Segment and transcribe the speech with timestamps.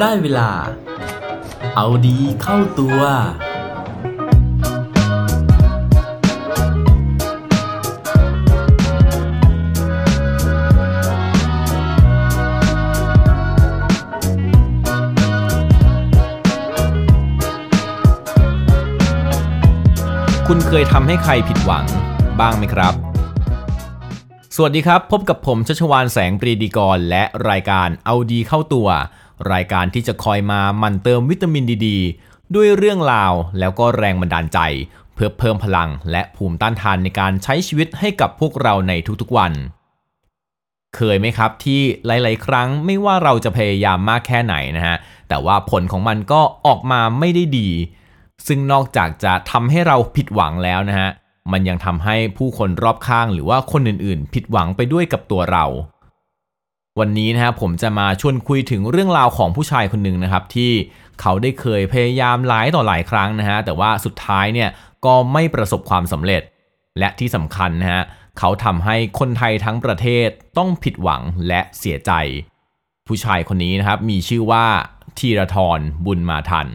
[0.00, 0.50] ได้เวลา
[1.76, 3.00] เอาดีเข้าตัว
[20.48, 21.84] คุณเคยทำให้ใครผิดหวัง
[22.40, 22.94] บ้างไหมครับ
[24.56, 28.88] สวัสดีครับ พบกับผมชัชวานแสงปรีดีกร และรายการเอาดีเข้าตัว
[29.52, 31.88] รายการที่จะคอยมามั่นเติมวิตามินดีด
[32.54, 34.58] ด้วยเรื่องราวแล้วก็แรงบันดาลใจ
[35.14, 39.52] เพื่อเพิ่มพลังและภูมิต้านทานในการใช้ชีวิตให้กับพวกเราในทุกๆวัน
[40.96, 44.96] เคยไหมครับที่หลาย ๆ ครั้งไม่ว่าเราจะพยายามมากแค่ไหนนะฮะ
[45.28, 47.68] แต่ว่าผลของมันก็ออกมาไม่ได้ดี
[48.46, 51.10] ซึ่งนอกจากจะทำให้เราผิดหวังแล้วนะฮะ
[51.52, 55.64] มันยังทำให้ผู้คนรอบข้างหรือว่าคนอื่นๆ ผิดหวังไปด้วยกับตัวเรา
[57.00, 60.72] วันนี้นะฮะผมจะมาชวนคุยถึงเรื่องราวของผู้ชายคนหนึ่งนะครับที่
[61.20, 64.70] เขาได้เคยพยายามหลายต่อหลายครั้งนะฮะแต่ว่าสุดท้ายเนี่ย
[65.04, 66.42] ก็ไม่ประสบความสำเร็จ
[66.98, 68.02] และที่สำคัญนะฮะ
[68.38, 72.12] เขาทำให้คนไทยทั้งประเทศต้องผิดหวังและเสียใจ
[73.06, 74.66] ผู้ชายคนนี้นะครับมีชื่อว่า
[75.18, 76.68] ธีรทรบุญมาทัน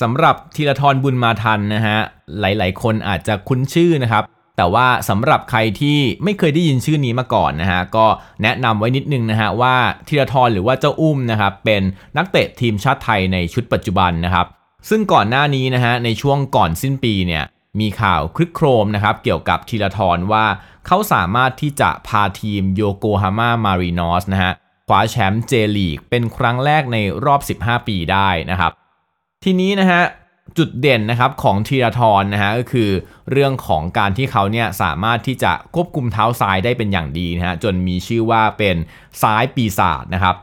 [0.00, 1.98] สำหรับธีรทรบุญมาทันนะฮะ
[2.40, 4.24] หลายๆ คนอาจจะคุ้นชื่อนะครับ
[4.60, 8.06] แต่ว่าสำหรับใครที่ไม่เคยได้ยินชื่อนี้มาก่อนนะฮะก็
[8.42, 9.76] แนะนำไว้นิดนึงนะฮะว่า
[10.08, 11.82] ธีรทรหรือว่าเจ้าอุ้มนะครับเป็น
[12.16, 14.46] นักเตะทีมชาติไทยในชุดปัจจุบันนะครับ
[14.88, 17.44] ซึ่งก่อนหน้านี้นะฮะในช่วงก่อนสิ้นปีเนี่ย
[17.80, 20.46] มีข่าวคลึกโครมนะครับเกี่ยวกับธีรทรว่า
[20.86, 24.52] เขาสามารถที่จะพาทีมโยโกฮาม่ามารีนอสนะฮะ
[24.88, 28.72] คว้าแชมป์เจลีกเป็นครั้งแรกในรอบ 15 ปีได้นะครับ
[29.44, 30.02] ทีนี้นะฮะ
[30.58, 32.90] จุดเด่นนะครับของธีรทรนะฮะก็คือ
[33.30, 38.76] เรื่องของการที่เขาเนี่ยสามารถที่จะควบคุมเท้าซ้ายได้เป็นอย่างดีนะฮะจนมีชื่อว่าเป็น
[39.22, 40.36] ซ้ายปีศาจนะครับ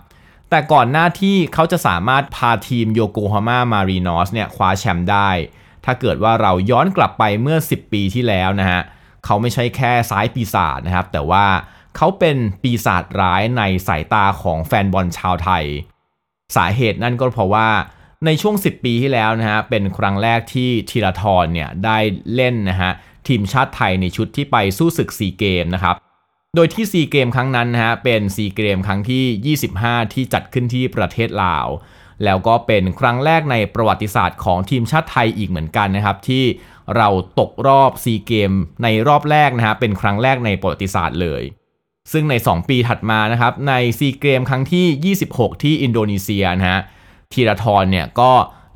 [0.49, 5.29] แต่ก่อนหน้าที่เขาจะสามารถพาทีมโยโกฮาม่ามารีนอสเนี่ยคว้าแชมป์ได้
[5.85, 8.81] ถ้าเกิดว่าเราย้อนกลับไปเมื่อ 10 ปีที่แล้วนะฮะ
[9.25, 11.45] เขาไม่ใช่แค่ซ้ายปีศาจนะครับแต่ว่า
[11.95, 15.65] เขาเป็นปีศาจร้ายในสายตาของแฟนบอลชาวไทย
[16.55, 17.67] สาเหตุนั่นก็เพราะว่า
[18.25, 21.97] ในช่วง 10 ปีที่แล้วนะฮะเป็นครั้งแรกที่ธีรทรเนี่ยได้
[22.35, 22.91] เล่นนะฮะ
[23.27, 25.95] ทีมชาติไทยในชุดที่ไปสู้ศึกซีเกมนะครับ
[26.55, 31.67] โดยที่ซีเกมครั้งนั้นนะฮะเป็นซีเกมครั้งที่ 25 ที่จัดขึ้นที่ประเทศลาว
[32.23, 36.43] แล้วก็เป็นครั้งแรกในประวัติศาสตร์ของทีมชาติไทยอีกเหมือนกันนะครับ ที่
[36.95, 37.07] เรา
[37.39, 38.51] ตกรอบซีเกม
[38.83, 41.43] ในรอบแรกนะฮะเป็นครั้งแรกในประวัติศาสตร์เลย
[42.11, 46.81] ซึ่งใน 2 ปีถัดมานะครับในซีเกมครั้งที่ 26 ที่อินโดนีเซียนะฮะ
[47.33, 48.31] ธีรทรเนี่ยก็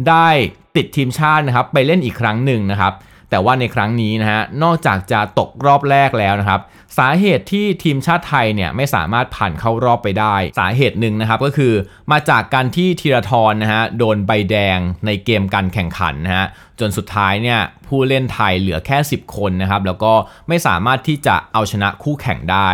[0.09, 0.29] ได้
[0.75, 2.93] ติดทีมชาตินะครับไปเล่นอีกครั้งหนึ่งนะครับ
[3.29, 6.61] แต่ว่าในครั้งนี้นะฮะนอกจากจะตกรอบแรกแล้วนะครับ
[6.97, 11.73] สาเหตุที่ทีมชาติไทยเนี่ยไม่สามารถผ่านเข้ารอบไปได้ สาเหตุหนึ่งนะครับก็คือ
[12.11, 16.45] มาจากการที่ธีรทรนะฮะโดนใบแดงในเกมการแข่งขันนะฮะ
[16.79, 20.13] จนสุดท้ายเนี่ยผู้เล่นไทยเหลือแค่ 10 คนนะครับแล้วก็
[20.47, 22.69] ไม่สามารถที่จะเอาชนะคู่แข่งได้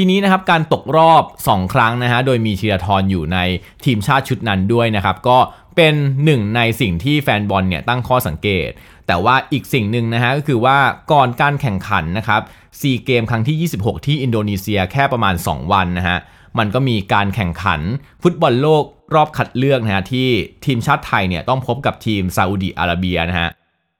[0.00, 3.38] ทีนี้นะครับการตกรอบ 2 ครั้งนะฮะโดยมีธีรทรอยู่ใน
[3.84, 5.38] ทีมชาติชุดนั้นด้วยนะครับก็
[5.76, 5.94] เป็น
[6.24, 8.68] หนึ่งในสิ่งที่แฟนบอลเนี่ยตั้งข้อสังเกต
[9.06, 10.78] แต่ว่าอีกสิ่งหนึ่งนะฮะก็คือว่า
[11.12, 12.40] ก่อนการแข่งขันนะครับ
[12.80, 16.18] ซีเกมครั้งที่ 26 ที่อินโดนีเซียแค่ประมาณ 2 วันนะฮะ
[16.58, 17.80] มันก็มีการแข่งขัน
[18.22, 18.84] ฟุตบอลโลก
[19.14, 20.28] รอบคัดเลือกนะฮะที่
[20.64, 23.50] ทีมชาติไทยเนี่ยต้องพบกับทีมซาอุดีอาระเบียนะฮะ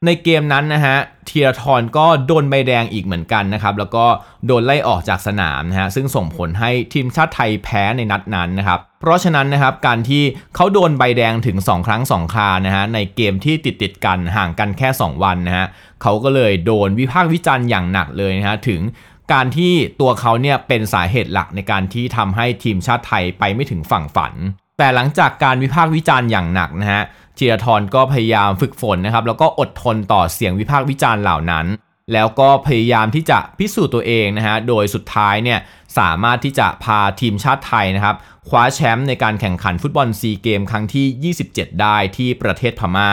[0.07, 0.97] ในเกมนั้นนะฮะ
[1.29, 4.05] ธีรทรก็โดนใบแดงอีกเหมือนกันนะครับ แล้วก็
[4.47, 10.23] โดนไล่ออกจากสนามนะฮะซึ่งส่งผลให้ทีมชาติไทยแพ้ในนัดนั้นนะครับเพราะฉะนั้นนะครับการที่
[10.55, 15.67] เขาโดนใบแดงถึง 2 ครั้ง 2ครานะฮะในเกมที่ติดติดกันห่างกันแค่ 2 วันนะฮะ
[16.03, 18.81] เขาก็เลยโดนวิพากษ์วิจารณ์อย่างหนักเลยนะฮะถึง
[19.33, 24.35] การที่ตัวเขาเนี่ยเป็นสาเหตุหลักในการที่ทำให้ทีมชาติไทยไปไม่ถึงฝั่งฝัน
[24.79, 27.03] แต่หลังจากการวิพากษ์วิจารณ์อย่างหนักนะฮะ
[27.39, 31.67] ธีรทรก็พยายามฝึกฝนนะครับแล้วก็อดทนต่อเสียงวิพากษ์วิจารณ์เหล่านั้น
[32.13, 35.59] แล้วก็พยายามที่จะพิสูจน์ตัวเองนะฮะโดยสุดท้ายเนี่ย
[35.99, 38.17] สามารถที่จะพาทีมชาติไทยนะครับ
[38.49, 43.11] คว้าแชมป์ในการแข่งขันฟุตบอลซีเกมครั้งที่ 27 ได้ที่ประเทศพม่า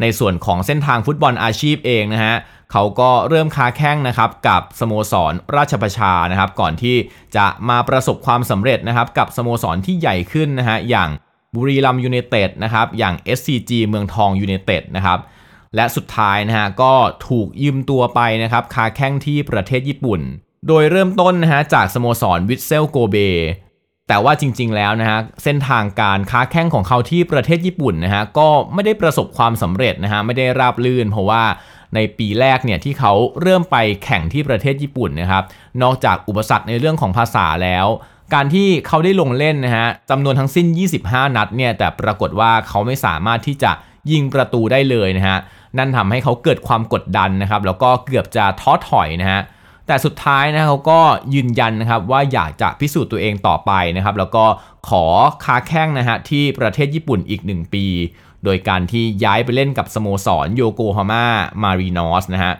[0.00, 2.34] ในส่วนของเส้นทางฟุตบอลอาชีพเองนะฮะ
[2.72, 6.96] เขาก็เริ่มค้าแข้งนะครับกับสโมสรราชประชานะครับ ก่อนที่
[7.36, 11.10] จะมาประสบความสำเร็จนะครับ กับสโมสรที่ใหญ่ขึ้นนะฮะอย่าง
[11.54, 15.18] บุรีรัมย์ยูไนเต็ดนะครับอย่าง SCG เมืองทองยูไนเต็ดนะครับ
[15.76, 16.94] และสุดท้ายนะฮะก็
[17.28, 20.20] ถูกยืมตัวไปนะครับค้าแข้งที่ประเทศญี่ปุ่น
[20.68, 23.16] โดยเริ่มต้นนะฮะจากสโมสรวิตเซลโกเบ
[24.08, 31.42] แต่ว่าจริง ๆ แล้วนะฮะเส้นทางการค้าแข้งของเขาที่ประเทศญี่ปุ่นนะฮะก็ไม่ได้ประสบความสำเร็จนะฮะไม่ได้ราบลื่น เพราะว่า
[31.94, 35.44] ในปีแรกเนี่ยที่เขาเริ่มไปแข่งที่ประเทศญี่ปุ่นนะครับ
[35.82, 37.86] นอกจากอุปสรรคในเรื่องของภาษาแล้ว
[38.34, 40.66] การที่เขาได้ลงเล่นนะฮะจำนวนทั้งสิ้น
[41.00, 43.72] 25 นัดเนี่ยแต่ปรากฏว่าเขาไม่สามารถที่จะ
[44.10, 45.38] ยิงประตูได้เลยนะฮะ
[45.78, 49.40] นั่นทำให้เขาเกิดความกดดันนะครับแล้วก็เกือบจะท้อถอยนะฮะ
[49.86, 51.00] แต่สุดท้ายนะเขาก็
[51.34, 54.44] ยืนยันนะครับว่าอยากจะพิสูจน์ตัวเองต่อไปนะครับแล้วก็
[54.88, 55.04] ขอ
[55.44, 57.86] ค้าแข้งนะฮะที่ประเทศญี่ปุ่นอีก 1 ปี
[58.44, 61.26] โดยการที่ย้ายไปเล่นกับสโมสรโยโกฮาม่า
[61.62, 62.54] มารีนอสนะฮะ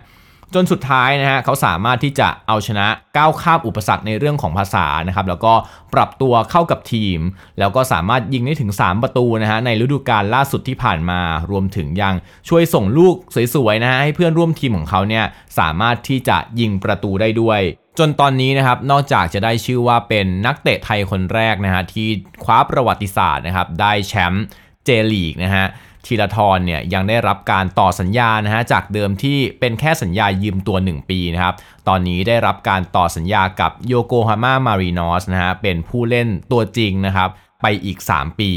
[0.54, 2.86] จนสุดท้ายนะฮะเขาสามารถที่จะเอาชนะ
[3.16, 5.52] ก้าวข้ามอุปสรรคในเรื่องของภาษานะครับแล้วก็
[5.94, 7.18] ปรับตัวเข้ากับทีม
[7.58, 11.20] แล้วก็สามารถยิงได้ถึง 3 ประตูนะฮะในฤดูกาลล่าสุดที่ผ่านมา
[11.50, 12.14] รวมถึงยัง
[12.48, 13.14] ช่วยส่งลูก
[13.54, 15.24] สวยๆนะฮะให้เพื่อนร่วมทีมของเขาเนี่ย
[15.58, 17.60] สามารถที่จะยิงประตูได้ด้วย
[17.98, 22.08] จนตอนนี้นะครับนอกจากจะได้ชื่อว่าเป็นนักเตะไทยคนแรกนะฮะที่
[22.44, 24.44] คว้าประวัติศาสตร์นะครับได้แชมป์
[24.84, 25.66] เจลีกนะฮะ
[26.06, 31.54] ธีรทรเนี่ยยังได้รับการต่อสัญญานะฮะจากเดิมที่เป็นแค่สัญญายืมตัว 1 ปีนะครับ
[31.88, 37.28] ตอนนี้ได้รับการต่อสัญญากับโยโกฮาม่ามารีนอสนะฮะเป็นผู้เล่นตัวจริงนะครับ
[37.62, 38.52] ไปอีก 3 ปี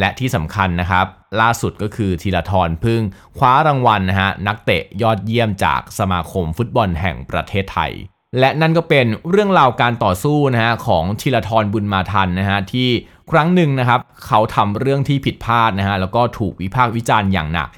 [0.00, 1.06] และที่สำคัญนะครับ
[1.40, 3.02] ล่าสุดก็คือธีรทรพึ่ง
[3.36, 7.92] คว้ารางวัลนะฮะนักเตะยอดเยี่ยมจากสมาคมฟุตบอลแห่งประเทศไทย
[8.38, 12.88] และนั่นก็เป็นเรื่องราวการต่อสู้นะฮะของธีรทรบุญมาทันนะฮะที่
[13.30, 17.68] ครั้งหนึ่งนะครับเขาทำเรื่องที่ผิดพลาดนะฮะแล้วก็ถูกวิพากษ์วิจารณ์อย่างหนัก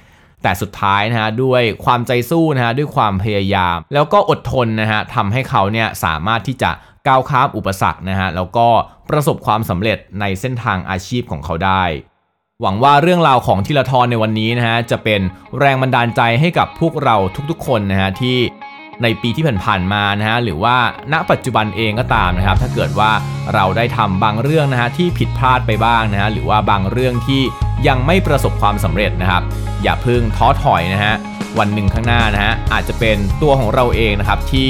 [0.43, 6.71] แต่สุดท้ายนะฮะด้วยความใจสู้นะฮะด้วยความพยายาม แล้วก็อดทนนะฮะทำให้เขาเนี่ยสามารถที่จะ
[7.07, 8.67] ก้าวข้ามอุปสรรคนะฮะแล้วก็
[9.11, 11.85] ประสบความสำเร็จในเส้นทางอาชีพของเขาได้
[12.61, 15.21] หวังว่าเรื่องราวของธีรทรในวันนี้นะฮะจะเป็น
[15.59, 17.17] แรงบันดาลใจให้กับพวกเรา
[17.51, 18.39] ทุกๆ คนนะฮะที่
[19.03, 20.77] ในปีที่ผ่านๆมานะฮะหรือว่า
[21.13, 23.11] ณปัจจุบันเองก็ตามนะครับ ถ้าเกิดว่า
[23.55, 27.43] เราได้ทำบางเรื่องนะฮะที่ผิดพลาดไปบ้างนะฮะหรือว่าบางเรื่องที่
[27.89, 29.43] ยังไม่ประสบความสำเร็จนะครับ
[29.83, 31.15] อย่าเพิ่งท้อถอยนะฮะ
[31.59, 34.69] วันหนึ่งข้างหน้านะฮะอาจจะเป็นตัวของเราเองนะครับที่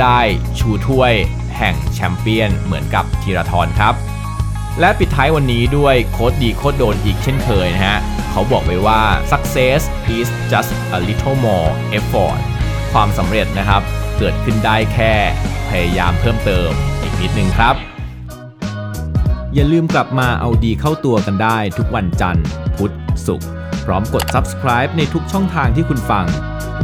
[0.00, 0.18] ได้
[0.58, 1.12] ชูถ้วย
[1.56, 3.94] แห่งแชมเปี้ยนเหมือนกับธีรทรครับ
[4.80, 7.98] และปิดท้ายวันนี้ด้วยโค้ดดีโค้ดโดนอีกเช่นเคยนะฮะ
[8.30, 9.02] เขาบอกไว้ว่า
[9.32, 9.80] success
[10.16, 12.38] is just a little more effort
[12.92, 13.82] ความสำเร็จนะครับ
[14.18, 15.12] เกิดขึ้นได้แค่
[15.68, 16.70] พยายามเพิ่มเติม
[17.02, 17.74] อีกนิดนึงครับ
[19.54, 22.46] อย่าลืมกลับมาเอาดีเข้าตัวกันได้ทุกวันจันทร์
[22.76, 22.94] พุธ
[23.26, 23.48] ศุกร์
[23.84, 26.26] พร้อมกด subscribe ในทุกช่องทางที่คุณฟัง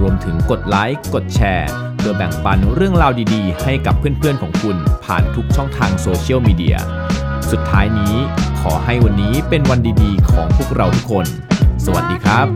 [0.01, 6.77] รวมถึงกดไลค์กดแชร์เพื่อแบ่งปันเรื่องราวดีๆ ให้กับเพื่อนๆของคุณผ่านทุกช่องทางโซเชียลมีเดีย
[7.51, 8.15] สุดท้ายนี้
[8.61, 11.27] ขอให้วันนี้เป็นวันดีๆ ของพวกเราทุกคน
[11.85, 12.47] สวัสดีครับ